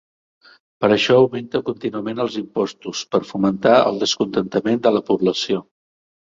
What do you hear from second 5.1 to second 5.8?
població.